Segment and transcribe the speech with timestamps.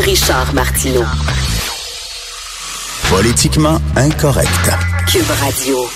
[0.00, 1.04] Richard Martineau.
[3.10, 4.70] Politiquement incorrect.
[5.10, 5.88] Cube Radio.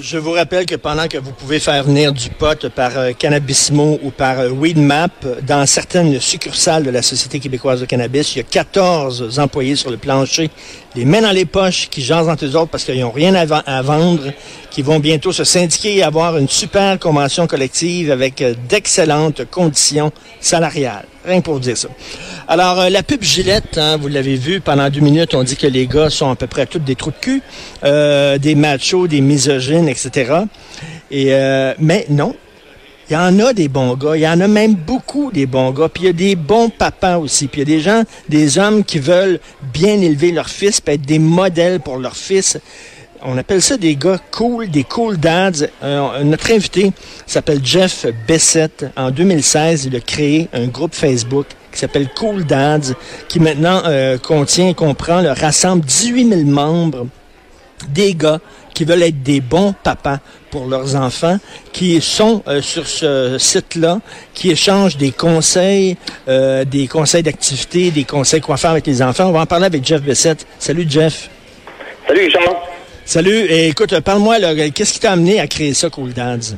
[0.00, 4.00] Je vous rappelle que pendant que vous pouvez faire venir du pot par euh, Cannabismo
[4.02, 5.12] ou par euh, Weedmap,
[5.42, 9.90] dans certaines succursales de la Société québécoise de cannabis, il y a 14 employés sur
[9.90, 10.50] le plancher,
[10.96, 13.82] les mains dans les poches, qui jasent entre eux autres parce qu'ils n'ont rien à,
[13.82, 14.32] vendre,
[14.72, 20.12] qui vont bientôt se syndiquer et avoir une super convention collective avec euh, d'excellentes conditions
[20.40, 21.06] salariales.
[21.24, 21.88] Rien pour dire ça.
[22.48, 25.66] Alors, euh, la pub Gillette, hein, vous l'avez vu, pendant deux minutes, on dit que
[25.66, 27.42] les gars sont à peu près tous des trous de cul,
[27.84, 30.32] euh, des machos, des misogynes, etc.
[31.10, 32.34] Et, euh, mais non,
[33.08, 35.70] il y en a des bons gars, il y en a même beaucoup des bons
[35.70, 38.02] gars, puis il y a des bons papas aussi, puis il y a des gens,
[38.28, 39.38] des hommes qui veulent
[39.72, 42.58] bien élever leur fils, puis être des modèles pour leur fils.
[43.24, 45.66] On appelle ça des gars cool, des cool dads.
[45.82, 46.92] Euh, notre invité
[47.26, 48.86] s'appelle Jeff Bessette.
[48.96, 52.94] En 2016, il a créé un groupe Facebook qui s'appelle Cool Dads,
[53.28, 57.06] qui maintenant euh, contient, comprend, le rassemble 18 000 membres
[57.88, 58.40] des gars
[58.74, 60.18] qui veulent être des bons papas
[60.50, 61.38] pour leurs enfants,
[61.72, 64.00] qui sont euh, sur ce site-là,
[64.34, 65.96] qui échangent des conseils,
[66.28, 69.28] euh, des conseils d'activité, des conseils quoi faire avec les enfants.
[69.28, 70.46] On va en parler avec Jeff Bessette.
[70.58, 71.28] Salut Jeff.
[72.06, 72.61] Salut Richard.
[73.04, 73.46] Salut.
[73.50, 74.36] Et écoute, parle-moi,
[74.74, 76.56] qu'est-ce qui t'a amené à créer ça, Cool Dads?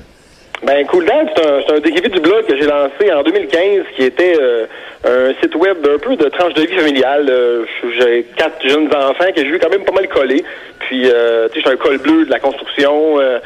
[0.62, 4.02] Ben Cool Dad, c'est un, un dérivé du blog que j'ai lancé en 2015 qui
[4.04, 4.66] était euh,
[5.04, 7.26] un site web un peu de tranche de vie familiale.
[7.28, 7.64] Euh,
[7.98, 10.42] j'ai quatre jeunes enfants que j'ai vu quand même pas mal coller.
[10.80, 13.18] Puis, euh, tu sais, j'ai un col bleu de la construction.
[13.20, 13.38] euh,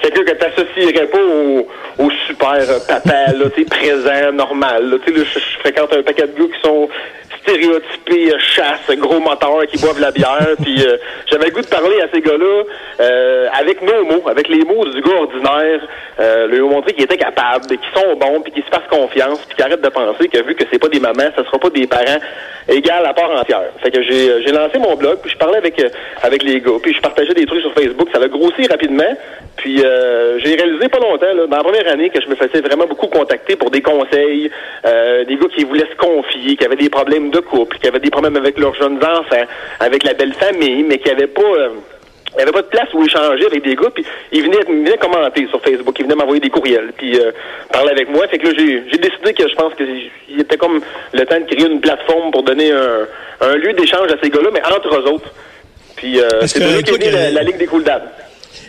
[0.00, 1.68] Quelqu'un que t'associerais pas au,
[1.98, 4.98] au super papa, là, tu sais, présent, normal.
[5.06, 6.88] Tu sais, je fréquente un paquet de gars qui sont
[7.56, 10.54] stéréotypés, euh, chasse, gros moteurs, qui boivent la bière.
[10.62, 10.96] Puis, euh,
[11.30, 12.62] j'avais le goût de parler à ces gars-là
[13.00, 15.80] euh, avec nos mots, avec les mots du gars ordinaire,
[16.18, 19.64] leur montrer qu'ils étaient capables, qu'ils sont bons, puis qu'ils se fassent confiance, puis qu'ils
[19.64, 22.20] arrêtent de penser que vu que c'est pas des mamans, ça sera pas des parents
[22.68, 23.70] égales à part entière.
[23.82, 25.80] Fait que j'ai j'ai lancé mon blog, puis je parlais avec
[26.22, 29.16] avec les gars, puis je partageais des trucs sur Facebook, ça a grossi rapidement.
[29.56, 32.86] Puis j'ai réalisé pas longtemps, là, dans la première année, que je me faisais vraiment
[32.86, 34.50] beaucoup contacter pour des conseils,
[34.84, 38.10] des gars qui voulaient se confier, qui avaient des problèmes de couple, qui avaient des
[38.10, 39.46] problèmes avec leurs jeunes enfants,
[39.80, 41.70] avec la belle famille, mais qui avaient pas euh,
[42.36, 44.84] il n'y avait pas de place où échanger avec des gars, puis ils venaient, ils
[44.84, 47.30] venaient commenter sur Facebook, ils venaient m'envoyer des courriels, puis euh,
[47.72, 48.28] parler avec moi.
[48.28, 49.84] Fait que là, j'ai décidé que je pense que
[50.28, 50.82] il était comme
[51.14, 53.06] le temps de créer une plateforme pour donner un,
[53.40, 55.30] un lieu d'échange à ces gars-là, mais entre eux autres.
[55.96, 58.02] Puis euh, c'est de là qu'est née la, la Ligue des Cool Dads.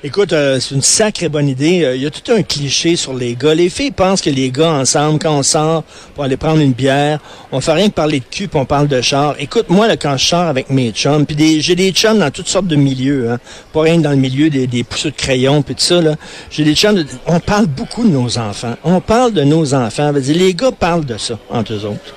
[0.04, 1.84] Écoute, euh, c'est une sacrée bonne idée.
[1.84, 3.54] Euh, Il y a tout un cliché sur les gars.
[3.56, 5.84] Les filles pensent que les gars, ensemble, quand on sort
[6.14, 7.20] pour aller prendre une bière,
[7.52, 9.36] on fait rien que parler de cul, puis on parle de char.
[9.40, 12.48] Écoute, moi, là, quand je sors avec mes chums, puis j'ai des chums dans toutes
[12.48, 13.40] sortes de milieux, hein,
[13.74, 16.16] pas rien dans le milieu des, des pousseux de crayon, puis tout ça, là.
[16.52, 18.76] J'ai des chums, on parle beaucoup de nos enfants.
[18.84, 20.12] On parle de nos enfants.
[20.14, 22.14] Les gars parlent de ça, entre eux autres.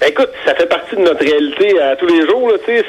[0.00, 2.82] Ben, écoute, ça fait partie de notre réalité à tous les jours, tu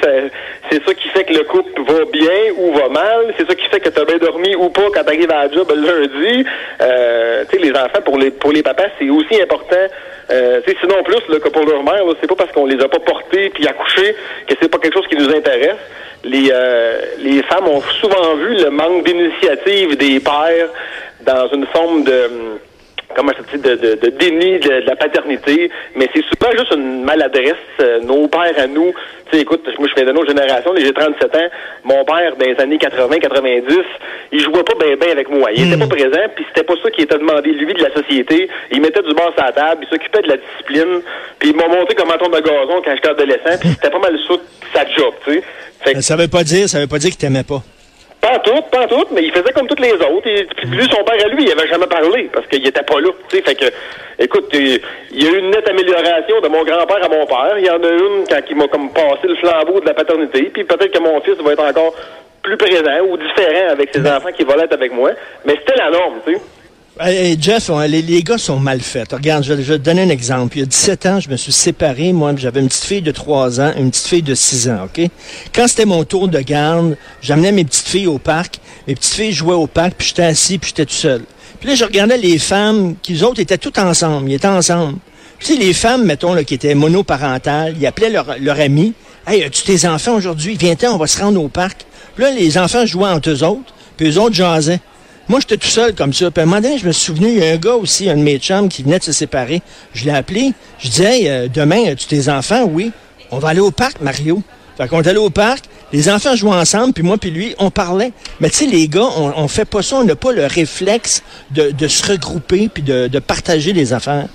[0.70, 3.34] C'est ça qui fait que le couple va bien ou va mal.
[3.36, 5.52] C'est ça qui fait que tu as bien dormi ou pas quand t'arrives à la
[5.52, 6.46] job le lundi.
[6.80, 9.76] Euh, tu les enfants, pour les pour les papas, c'est aussi important.
[10.30, 12.88] Euh, tu sinon plus là, que pour leur mère, c'est pas parce qu'on les a
[12.88, 14.16] pas portés puis accouchés
[14.46, 15.76] que c'est pas quelque chose qui nous intéresse.
[16.24, 20.70] Les, euh, les femmes ont souvent vu le manque d'initiative des pères
[21.20, 22.53] dans une forme de hum,
[23.14, 26.72] comment je dis, de, de, de déni de, de la paternité, mais c'est souvent juste
[26.74, 27.54] une maladresse.
[27.80, 28.92] Euh, nos pères à nous,
[29.30, 31.48] tu sais, écoute, moi je fais de nos générations, j'ai 37 ans,
[31.84, 33.62] mon père dans les années 80-90,
[34.32, 35.50] il jouait pas bien ben avec moi.
[35.52, 38.48] Il était pas présent, puis c'était pas ça qui était demandé lui de la société.
[38.72, 41.00] Il mettait du bas à la table, il s'occupait de la discipline,
[41.38, 44.16] puis il m'a montré comment tourner de gazon quand j'étais adolescent, puis c'était pas mal
[44.28, 44.34] ça
[44.74, 45.42] sa job, tu sais.
[45.96, 47.62] Euh, Ça veut pas dire, ça veut pas dire qu'il t'aimait pas.
[48.24, 50.26] Pas tout, pas tout, mais il faisait comme toutes les autres.
[50.26, 52.98] Et puis lui, son père à lui, il avait jamais parlé parce qu'il était pas
[52.98, 53.10] là.
[53.28, 53.66] Tu sais, fait que,
[54.18, 54.80] écoute, il
[55.10, 57.54] il y a eu une nette amélioration de mon grand-père à mon père.
[57.58, 60.50] Il y en a une quand il m'a comme passé le flambeau de la paternité.
[60.54, 61.94] Puis peut-être que mon fils va être encore
[62.42, 65.10] plus présent ou différent avec ses enfants qui vont l'être avec moi.
[65.44, 66.40] Mais c'était la norme, tu sais.
[67.00, 69.12] Jeff, les, les gars sont mal faits.
[69.12, 70.56] Regarde, je, vais te donner un exemple.
[70.56, 72.12] Il y a 17 ans, je me suis séparé.
[72.12, 75.10] Moi, j'avais une petite fille de 3 ans, une petite fille de 6 ans, OK?
[75.52, 78.60] Quand c'était mon tour de garde, j'amenais mes petites filles au parc.
[78.86, 81.22] Mes petites filles jouaient au parc, puis j'étais assis, puis j'étais tout seul.
[81.58, 84.30] Puis là, je regardais les femmes, qui eux autres étaient toutes ensemble.
[84.30, 84.98] Ils étaient ensemble.
[85.40, 88.92] Puis les femmes, mettons, là, qui étaient monoparentales, ils appelaient leur, leur ami.
[89.26, 90.56] Hey, as-tu tes enfants aujourd'hui?
[90.56, 91.86] Viens-t'en, on va se rendre au parc.
[92.14, 94.80] Puis là, les enfants jouaient entre eux autres, puis eux autres jasaient.
[95.28, 96.30] Moi, j'étais tout seul comme ça.
[96.30, 98.38] Puis un moment je me suis il y a un gars aussi, un de mes
[98.38, 99.62] chums, qui venait de se séparer.
[99.94, 100.52] Je l'ai appelé.
[100.78, 102.64] Je disais, euh, demain, as-tu tes enfants?
[102.64, 102.92] Oui.
[103.30, 104.42] On va aller au parc, Mario.
[104.76, 107.70] Fait qu'on est allé au parc, les enfants jouaient ensemble, puis moi puis lui, on
[107.70, 108.12] parlait.
[108.40, 111.22] Mais tu sais, les gars, on, on fait pas ça, on n'a pas le réflexe
[111.52, 114.26] de, de se regrouper puis de, de partager les affaires.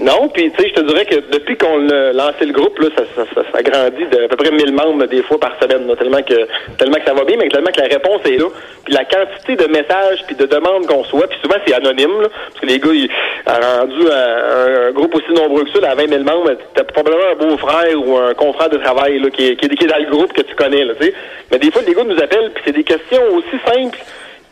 [0.00, 2.88] Non, puis tu sais, je te dirais que depuis qu'on a lancé le groupe, là,
[2.96, 5.96] ça, ça, ça, ça grandit d'à peu près 1000 membres des fois par semaine, là,
[5.96, 6.46] tellement que
[6.76, 8.46] tellement que ça va bien, mais tellement que la réponse est là.
[8.84, 12.28] Puis la quantité de messages puis de demandes qu'on reçoit, puis souvent c'est anonyme, là,
[12.28, 13.10] parce que les gars, ils
[13.48, 17.32] ont rendu un, un, groupe aussi nombreux que ça, à 20 000 membres, t'as probablement
[17.32, 20.10] un beau-frère ou un confrère de travail là, qui, est, qui, qui est dans le
[20.10, 21.14] groupe que tu connais, là, tu sais.
[21.50, 23.98] Mais des fois, les gars nous appellent, puis c'est des questions aussi simples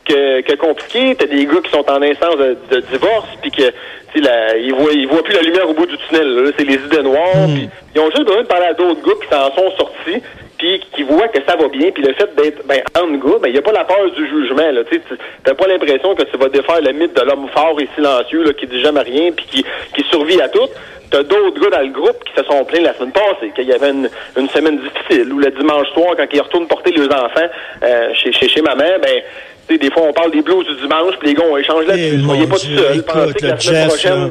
[0.06, 1.14] que, que compliquées.
[1.18, 3.72] T'as des gars qui sont en instance de, de divorce, puis que
[4.20, 6.52] la, ils voient ils voient plus la lumière au bout du tunnel.
[6.58, 7.46] C'est les idées noires.
[7.54, 10.22] Pis, ils ont juste besoin de parler à d'autres gars qui s'en sont sortis
[10.58, 13.48] puis qui voient que ça va bien, puis le fait d'être ben en gars, ben
[13.48, 15.00] il y a pas la peur du jugement là, tu
[15.44, 18.52] t'as pas l'impression que tu vas défaire le mythe de l'homme fort et silencieux là,
[18.54, 20.68] qui dit jamais rien puis qui, qui survit à tout.
[21.10, 23.72] T'as d'autres gars dans le groupe qui se sont plaints la semaine passée, qu'il y
[23.72, 27.46] avait une, une, semaine difficile, ou le dimanche soir, quand ils retournent porter leurs enfants
[27.84, 29.22] euh, chez, chez, chez ma mère, ben
[29.66, 32.22] T'sais, des fois, on parle des blues du dimanche, puis les gars, on échange là-dessus.
[32.22, 33.48] Soyez pas tout seul.
[33.48, 34.20] La Jeff, prochaine...
[34.20, 34.30] là,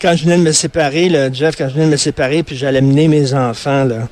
[0.00, 2.56] quand je venais de me séparer, là, Jeff, quand je venais de me séparer, puis
[2.56, 4.08] j'allais mener mes enfants, là,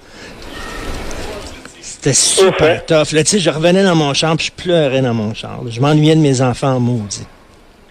[1.80, 2.80] c'était super hein?
[2.86, 3.12] tough.
[3.12, 5.62] Là, je revenais dans mon champ, puis je pleurais dans mon champ.
[5.62, 5.70] là.
[5.70, 7.26] Je m'ennuyais de mes enfants en maudit.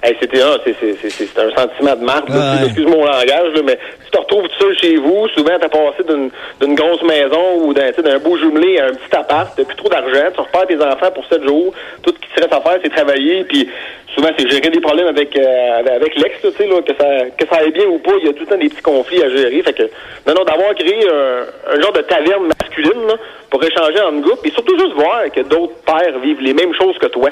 [0.05, 2.27] Hey, c'était un, c'est, un sentiment de marque.
[2.27, 2.65] Ouais.
[2.65, 5.29] Excuse mon langage, là, mais tu te retrouves tout seul chez vous.
[5.29, 9.53] Souvent, t'as passé d'une, grosse maison ou d'un, beau jumelé à un petit appart.
[9.55, 10.29] T'as plus trop d'argent.
[10.33, 11.73] Tu repars tes enfants pour sept jours.
[12.01, 13.45] Tout ce qui te reste à faire, c'est travailler.
[13.45, 13.69] Puis
[14.13, 17.47] souvent, c'est gérer des problèmes avec euh, avec l'ex, tu sais, là, que ça que
[17.47, 18.11] ça aille bien ou pas.
[18.19, 19.61] Il y a tout le temps des petits conflits à gérer.
[19.61, 19.83] Fait que,
[20.27, 23.15] non, non, d'avoir créé un, un genre de taverne masculine là,
[23.49, 26.97] pour échanger en groupe et surtout juste voir que d'autres pères vivent les mêmes choses
[26.97, 27.29] que toi.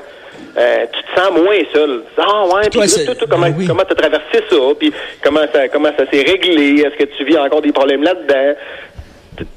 [0.58, 2.04] Euh, tu te sens moins seul.
[2.18, 3.68] Ah ouais, puis là, toi, toi, comment ben oui.
[3.68, 4.92] comment t'as traversé ça, puis
[5.24, 8.56] comment ça comment ça s'est réglé, est-ce que tu vis encore des problèmes là-dedans?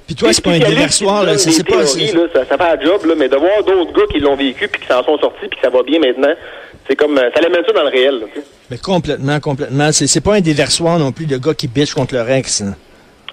[0.06, 1.36] Puis toi, c'est pas un déversoir, là.
[1.36, 1.78] C'est pas.
[1.78, 1.84] là,
[2.32, 4.80] ça, ça fait un job, là, mais de voir d'autres gars qui l'ont vécu puis
[4.80, 6.32] qui s'en sont sortis puis que ça va bien maintenant,
[6.88, 8.20] c'est comme euh, ça l'amène ça dans le réel.
[8.20, 8.26] là.
[8.70, 9.90] Mais complètement, complètement.
[9.92, 12.62] C'est pas un déversoir non plus de gars qui bitchent contre leur ex.
[12.62, 12.76] hein.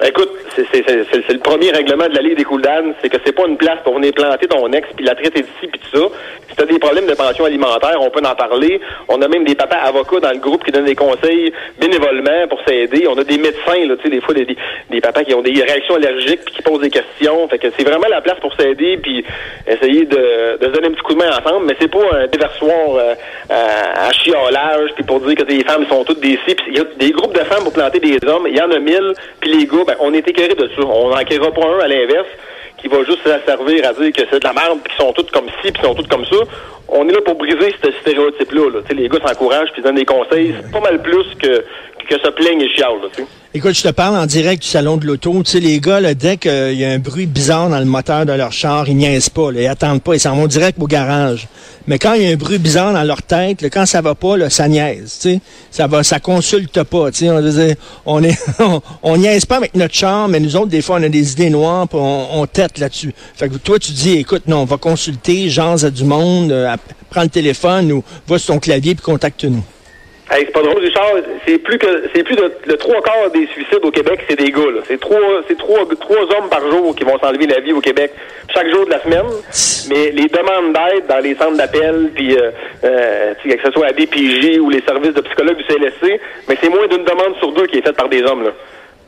[0.03, 3.47] Écoute, c'est le premier règlement de la Ligue des cool d'âne, c'est que c'est pas
[3.47, 6.05] une place pour venir planter ton ex puis la traiter d'ici puis tout ça.
[6.49, 8.81] Si t'as des problèmes de pension alimentaire, on peut en parler.
[9.07, 12.59] On a même des papas avocats dans le groupe qui donnent des conseils bénévolement pour
[12.67, 13.07] s'aider.
[13.07, 14.45] On a des médecins, là, tu sais, des fois des,
[14.89, 17.47] des, papas qui ont des réactions allergiques puis qui posent des questions.
[17.47, 19.23] Fait que c'est vraiment la place pour s'aider puis
[19.65, 21.67] essayer de, de se donner un petit coup de main ensemble.
[21.67, 23.15] Mais c'est pas un déversoir euh,
[23.49, 26.37] à, à chiolage puis pour dire que les femmes sont toutes des.
[26.45, 28.45] Puis Il y a des groupes de femmes pour planter des hommes.
[28.47, 29.13] Il y en a mille.
[29.39, 30.81] Puis les gars, ben, on est écœurés de ça.
[30.81, 32.27] On n'en créera pas un à l'inverse
[32.77, 35.13] qui va juste se servir à dire que c'est de la merde, puis qu'ils sont
[35.13, 36.37] toutes comme ci, puis qu'ils sont toutes comme ça.
[36.87, 38.69] On est là pour briser ce stéréotype-là.
[38.69, 38.79] Là.
[38.81, 40.55] Tu sais, Les gars s'encouragent, puis ils donnent des conseils.
[40.61, 41.63] C'est pas mal plus que,
[42.07, 43.01] que se plaignent et chialent.
[43.01, 43.25] Là.
[43.53, 45.33] Écoute, je te parle en direct du salon de l'auto.
[45.43, 48.25] Tu sais, les gars, là, dès qu'il y a un bruit bizarre dans le moteur
[48.25, 50.87] de leur char, ils niaisent pas, là, ils attendent pas, ils s'en vont direct au
[50.87, 51.49] garage.
[51.85, 54.15] Mais quand il y a un bruit bizarre dans leur tête, là, quand ça va
[54.15, 55.41] pas, là, ça niaise, tu sais.
[55.69, 57.29] Ça va, ça consulte pas, tu sais.
[57.29, 57.75] On dire,
[58.05, 58.39] on est,
[59.03, 61.49] on, niaise pas avec notre char, mais nous autres, des fois, on a des idées
[61.49, 63.13] noires, puis on, on tête là-dessus.
[63.35, 66.73] Fait que toi, tu dis, écoute, non, on va consulter, jase à du monde, euh,
[67.09, 69.63] prends le téléphone ou va sur ton clavier puis contacte-nous.
[70.33, 71.15] Hey, c'est pas drôle, Richard.
[71.45, 74.49] C'est plus que c'est plus de le trois quarts des suicides au Québec, c'est des
[74.49, 74.61] gars.
[74.87, 78.13] C'est trois c'est trois trois hommes par jour qui vont s'enlever la vie au Québec
[78.53, 79.25] chaque jour de la semaine.
[79.89, 82.51] Mais les demandes d'aide dans les centres d'appel, puis euh,
[82.85, 86.69] euh, que ce soit à DPJ ou les services de psychologues du CLSC, mais c'est
[86.69, 88.45] moins d'une demande sur deux qui est faite par des hommes.
[88.45, 88.51] Là.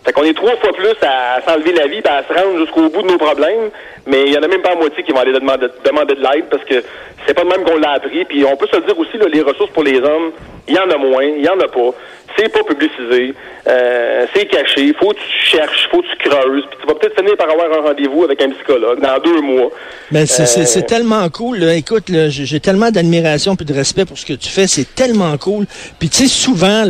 [0.04, 2.90] Fait qu'on est trois fois plus à s'enlever la vie, puis à se rendre jusqu'au
[2.90, 3.70] bout de nos problèmes,
[4.06, 6.22] mais il y en a même pas à moitié qui vont aller demander, demander de
[6.22, 6.84] l'aide parce que
[7.26, 8.26] c'est pas de même qu'on l'a appris.
[8.26, 10.34] Puis on peut se le dire aussi, là, les ressources pour les hommes,
[10.68, 11.94] il y en a moins, il y en a pas.
[12.36, 13.36] C'est pas publicisé,
[13.68, 14.92] euh, c'est caché.
[15.00, 17.68] Faut que tu cherches, faut que tu creuses, puis tu vas peut-être finir par avoir
[17.72, 19.70] un rendez-vous avec un psychologue dans deux mois.
[20.12, 21.60] Mais c'est c'est- Euh, c'est tellement cool.
[21.60, 21.76] là.
[21.76, 24.66] Écoute, j'ai tellement d'admiration puis de respect pour ce que tu fais.
[24.66, 25.66] C'est tellement cool.
[26.00, 26.84] Puis tu sais, souvent,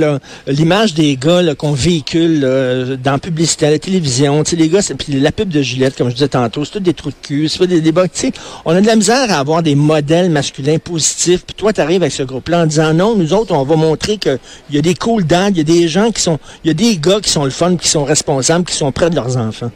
[0.48, 4.70] l'image des gars qu'on véhicule là, dans la publicité, à la télévision, tu sais, les
[4.70, 7.10] gars, c'est- puis la pub de Gillette, comme je disais tantôt, c'est tout des trous
[7.10, 8.08] de cul, c'est pas des débats.
[8.08, 8.32] Tu sais,
[8.64, 11.44] on a de la misère à avoir des modèles masculins positifs.
[11.46, 14.18] Puis toi, tu arrives avec ce groupe-là en disant non, nous autres, on va montrer
[14.18, 14.40] qu'il
[14.72, 16.74] y a des cool dads, il y a des gens qui sont, il y a
[16.74, 19.72] des gars qui sont le fun, qui sont responsables, qui sont près de leurs enfants.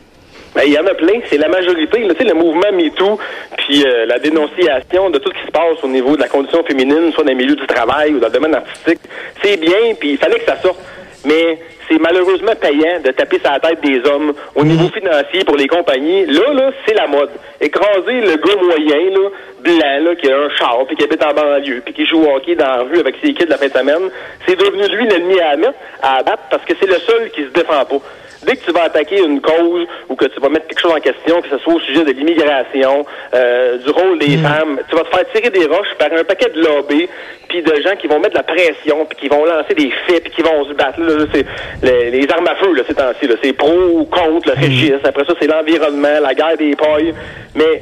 [0.55, 2.03] Ben, il y en a plein, c'est la majorité.
[2.03, 3.19] Là, le mouvement MeToo,
[3.57, 6.63] puis euh, la dénonciation de tout ce qui se passe au niveau de la condition
[6.63, 8.99] féminine, soit dans le milieu du travail ou dans le domaine artistique,
[9.43, 10.79] c'est bien, puis il fallait que ça sorte.
[11.25, 15.55] Mais c'est malheureusement payant de taper sur la tête des hommes au niveau financier pour
[15.55, 16.25] les compagnies.
[16.25, 17.29] Là, là, c'est la mode.
[17.61, 19.29] Écraser le gars moyen, là,
[19.67, 22.35] blanc, là, qui a un char, puis qui habite en banlieue, puis qui joue au
[22.35, 24.09] hockey dans la rue avec ses kids la fin de semaine,
[24.47, 27.49] c'est devenu lui l'ennemi à mettre, à abattre, parce que c'est le seul qui se
[27.49, 28.01] défend pas.
[28.45, 30.99] Dès que tu vas attaquer une cause ou que tu vas mettre quelque chose en
[30.99, 35.03] question, que ce soit au sujet de l'immigration, euh, du rôle des femmes, tu vas
[35.03, 37.09] te faire tirer des roches par un paquet de lobbies
[37.49, 40.23] puis de gens qui vont mettre de la pression, puis qui vont lancer des faits,
[40.23, 40.99] puis qui vont se battre.
[40.99, 41.45] Là, c'est
[41.81, 43.27] les, les armes à feu, là, ces temps-ci.
[43.27, 43.35] là.
[43.41, 44.99] C'est pro ou contre le régime.
[45.03, 47.13] Après ça, c'est l'environnement, la guerre des pailles.
[47.55, 47.81] Mais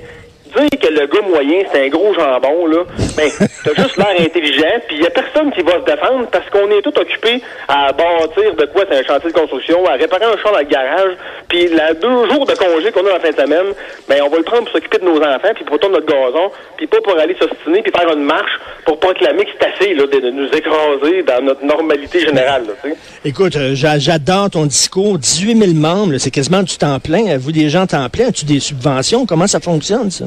[0.57, 2.83] dire que le gars moyen, c'est un gros jambon, là,
[3.17, 3.29] ben,
[3.63, 6.69] t'as juste l'air intelligent, puis il y a personne qui va se défendre parce qu'on
[6.71, 10.37] est tout occupé à bâtir de quoi c'est un chantier de construction, à réparer un
[10.41, 11.11] champ dans le garage,
[11.47, 13.73] puis la deux jours de congé qu'on a la fin de semaine,
[14.09, 16.51] ben, on va le prendre pour s'occuper de nos enfants, puis pour tourner notre gazon,
[16.77, 18.51] puis pas pour aller s'ostiner, puis faire une marche
[18.85, 22.73] pour proclamer que c'est assez, là, de, de nous écraser dans notre normalité générale, là,
[22.83, 22.97] tu sais.
[23.25, 25.17] Écoute, euh, j'a- j'adore ton discours.
[25.17, 27.37] 18 000 membres, c'est quasiment du temps plein.
[27.37, 29.25] Vous, des gens temps plein, as-tu des subventions?
[29.25, 30.25] Comment ça fonctionne, ça?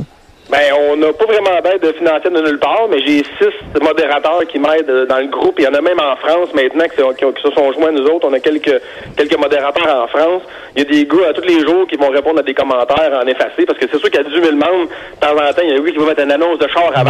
[0.51, 4.59] Ben, on n'a pas vraiment d'aide financière de nulle part, mais j'ai six modérateurs qui
[4.59, 5.57] m'aident dans le groupe.
[5.59, 8.27] Il y en a même en France maintenant qui, se sont joints à nous autres.
[8.31, 8.81] On a quelques
[9.15, 10.43] quelques modérateurs en France.
[10.75, 13.21] Il y a des gars à tous les jours qui vont répondre à des commentaires
[13.23, 14.89] en effacé, parce que c'est sûr a 18 000 membres.
[14.89, 16.93] De temps en temps, il y a un qui va mettre une annonce de char
[16.95, 17.05] à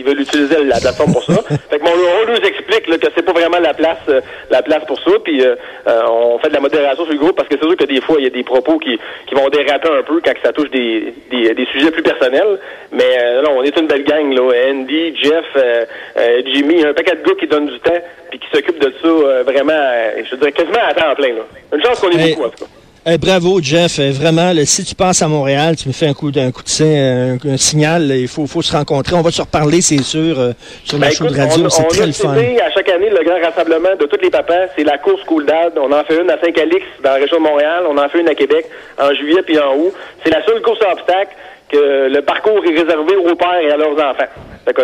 [0.00, 1.34] qu'ils veulent utiliser la plateforme pour ça.
[1.70, 4.62] fait que mon on leur explique là, que c'est pas vraiment la place euh, la
[4.62, 5.10] place pour ça.
[5.22, 5.54] Puis euh,
[5.86, 8.00] euh, on fait de la modération sur le groupe, parce que c'est sûr que des
[8.00, 10.70] fois, il y a des propos qui, qui vont déraper un peu quand ça touche
[10.70, 12.58] des, des, des sujets plus personnels.
[12.92, 14.50] Mais euh, non, on est une belle gang, là.
[14.70, 15.44] Andy, Jeff,
[16.46, 17.92] Jimmy, un paquet de gars qui donnent du temps
[18.30, 19.72] puis qui s'occupent de ça vraiment,
[20.24, 21.34] je dirais quasiment à temps plein.
[21.34, 21.42] Là.
[21.74, 22.34] Une chance qu'on est Hey.
[22.34, 22.70] beaucoup, en tout cas.
[23.06, 23.98] Eh, bravo, Jeff.
[23.98, 26.62] Eh, vraiment, là, si tu passes à Montréal, tu me fais un coup d'un coup
[26.62, 28.06] de sein, un, un signal.
[28.06, 29.16] là, Il faut, faut se rencontrer.
[29.16, 30.52] On va se reparler, c'est sûr, euh,
[30.84, 31.68] sur la Ben, show écoute, de radio.
[31.70, 32.34] C'est très le fun.
[32.34, 34.68] à chaque année le grand rassemblement de tous les papas.
[34.76, 35.72] C'est la course Cool Dad.
[35.78, 37.84] On en fait une à Saint-Calix, dans la région de Montréal.
[37.88, 38.66] On en fait une à Québec,
[39.00, 39.94] en juillet puis en août.
[40.22, 41.34] C'est la seule course à obstacles
[41.70, 44.28] que le parcours est réservé aux pères et à leurs enfants.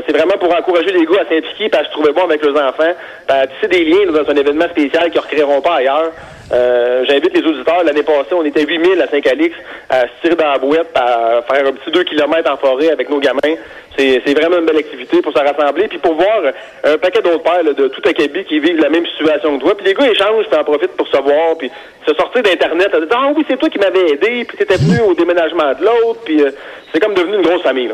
[0.07, 2.93] C'est vraiment pour encourager les gars à s'impliquer, à se trouver bon avec leurs enfants,
[3.28, 6.12] à tisser des liens dans un événement spécial qu'ils ne recréeront pas ailleurs.
[6.52, 7.83] Euh, J'invite les auditeurs.
[7.85, 9.55] L'année passée, on était 8000 à Saint-Calix
[9.88, 13.11] à se tirer dans la puis à faire un petit 2 km en forêt avec
[13.11, 13.57] nos gamins.
[13.99, 16.43] C'est c'est vraiment une belle activité pour se rassembler, puis pour voir
[16.85, 19.76] un paquet d'autres pères là, de tout Acabie qui vivent la même situation que toi.
[19.76, 21.71] Puis les gars échangent, puis en profitent pour se voir, puis
[22.07, 22.95] se sortir d'Internet.
[22.95, 25.85] à dire, Ah oui, c'est toi qui m'avais aidé, puis t'étais venu au déménagement de
[25.85, 26.50] l'autre, puis euh,
[26.93, 27.90] c'est comme devenu une grosse famille.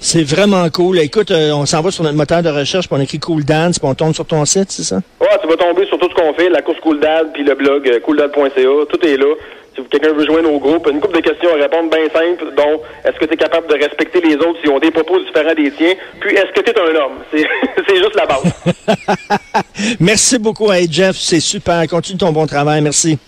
[0.00, 0.98] C'est vraiment cool.
[1.00, 3.78] Écoute, euh, on s'en va sur notre moteur de recherche, puis on écrit Cool Dance,
[3.78, 5.00] puis on tombe sur ton site, c'est ça?
[5.20, 7.54] Ouais, tu vas tomber sur tout ce qu'on fait, la course Cool Dad, puis le
[7.54, 9.34] blog euh, cooldad.ca, tout est là.
[9.74, 12.80] Si quelqu'un veut joindre au groupe, une couple de questions à répondre bien simples, dont
[13.04, 15.70] est-ce que tu es capable de respecter les autres s'ils ont des propos différents des
[15.70, 17.18] tiens, puis est-ce que tu es un homme?
[17.86, 19.64] C'est juste la base.
[20.00, 21.16] Merci beaucoup, hey, Jeff.
[21.16, 21.86] C'est super.
[21.88, 22.80] Continue ton bon travail.
[22.80, 23.18] Merci.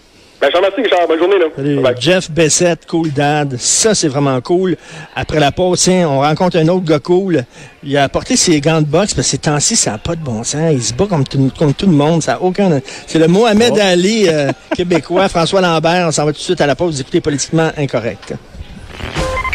[0.41, 1.09] Ben, je te remercie, Richard.
[1.09, 1.47] Bonne journée, là.
[1.57, 1.81] Salut.
[1.81, 1.95] Bye.
[1.99, 3.57] Jeff Bessette, Cool Dad.
[3.59, 4.77] Ça, c'est vraiment cool.
[5.17, 7.45] Après la pause, tiens, on rencontre un autre gars cool.
[7.83, 10.23] Il a apporté ses gants de boxe parce que ces temps-ci, ça n'a pas de
[10.23, 10.73] bon sens.
[10.73, 12.23] Il se bat comme tout, comme tout le monde.
[12.23, 12.81] Ça a aucun.
[13.09, 16.07] C'est le Mohamed Ali euh, québécois, François Lambert.
[16.07, 17.01] On s'en va tout de suite à la pause.
[17.01, 18.35] Écoutez Politiquement Incorrect.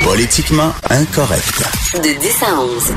[0.03, 1.63] Politiquement incorrect.
[1.95, 2.93] De 10 à 11.